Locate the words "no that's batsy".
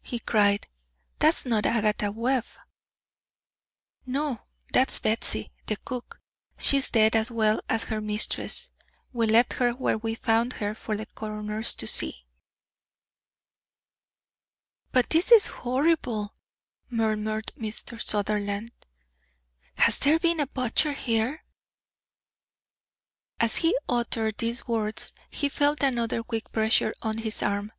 4.06-5.50